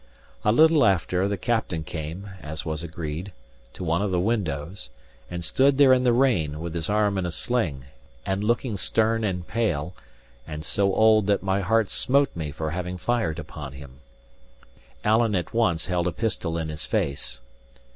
A 0.43 0.51
little 0.51 0.83
after, 0.83 1.27
the 1.27 1.37
captain 1.37 1.83
came 1.83 2.27
(as 2.41 2.65
was 2.65 2.81
agreed) 2.81 3.31
to 3.73 3.83
one 3.83 4.01
of 4.01 4.09
the 4.09 4.19
windows, 4.19 4.89
and 5.29 5.43
stood 5.43 5.77
there 5.77 5.93
in 5.93 6.03
the 6.03 6.11
rain, 6.11 6.59
with 6.59 6.73
his 6.73 6.89
arm 6.89 7.19
in 7.19 7.25
a 7.27 7.29
sling, 7.29 7.85
and 8.25 8.43
looking 8.43 8.77
stern 8.77 9.23
and 9.23 9.45
pale, 9.47 9.93
and 10.47 10.65
so 10.65 10.91
old 10.95 11.27
that 11.27 11.43
my 11.43 11.59
heart 11.61 11.91
smote 11.91 12.35
me 12.35 12.49
for 12.51 12.71
having 12.71 12.97
fired 12.97 13.37
upon 13.37 13.73
him. 13.73 13.99
Alan 15.03 15.35
at 15.35 15.53
once 15.53 15.85
held 15.85 16.07
a 16.07 16.11
pistol 16.11 16.57
in 16.57 16.69
his 16.69 16.87
face. 16.87 17.39